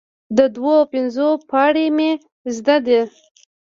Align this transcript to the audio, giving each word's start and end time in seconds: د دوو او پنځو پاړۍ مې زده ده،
د 0.37 0.39
دوو 0.55 0.73
او 0.79 0.85
پنځو 0.93 1.27
پاړۍ 1.49 1.87
مې 1.97 2.11
زده 2.55 2.77
ده، 2.85 3.01